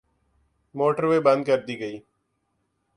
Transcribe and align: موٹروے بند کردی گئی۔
موٹروے 0.75 1.19
بند 1.25 1.41
کردی 1.47 1.75
گئی۔ 1.79 1.97